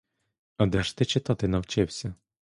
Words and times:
А 0.57 0.65
де 0.65 0.83
ж 0.83 0.97
ти 0.97 1.05
читати 1.05 1.47
навчився? 1.47 2.13